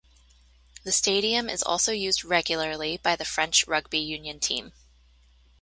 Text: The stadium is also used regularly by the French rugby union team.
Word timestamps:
The 0.83 0.91
stadium 0.91 1.47
is 1.47 1.61
also 1.61 1.91
used 1.91 2.23
regularly 2.25 2.97
by 2.97 3.15
the 3.15 3.23
French 3.23 3.67
rugby 3.67 3.99
union 3.99 4.39
team. 4.39 4.73